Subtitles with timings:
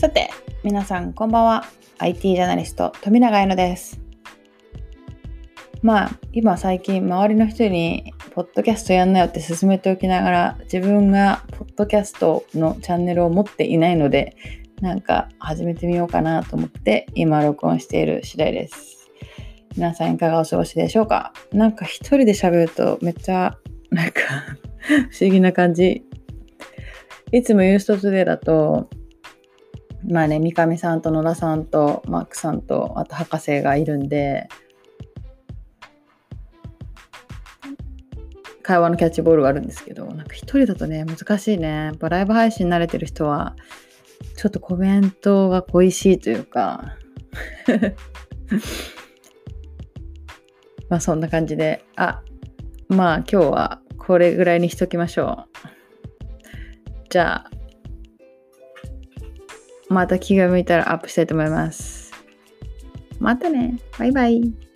[0.00, 0.30] さて、
[0.64, 1.66] 皆さんこんばんは。
[1.98, 4.00] IT ジャーナリスト富永彩乃です。
[5.82, 14.36] まあ、今最近周りの人にポッドキャストやんなよって勧めておきながら自分がポッドキャストのチャンネルを持っていないので
[14.80, 19.10] なんか始めてみようかなと思って今録音している次第です。
[19.76, 21.34] 皆さんいかがお過ごしでしょうか？
[21.52, 23.58] なんか一人で喋るとめっちゃ
[23.90, 24.22] なんか
[25.12, 26.06] 不思議な感じ。
[27.32, 28.88] いつも Ust Today だと
[30.08, 34.48] まあね、三上さんと野田さんとマックさんとあと博士がいるんで
[38.62, 41.68] 会話のキャッチボールがあるんですけどなんか一人だとね難しいね。
[41.68, 43.56] やっぱライブ配信慣れてる人は
[44.36, 46.96] ちょっとコメントが恋しいというか
[50.88, 52.22] まあそんな感じであ
[52.88, 55.50] まあ今日はこれぐらいにしときましょう。
[57.08, 57.50] じゃあ
[59.90, 62.12] また気が向いたらアップしたいと思います。
[63.18, 63.78] またね。
[63.98, 64.69] バイバイ。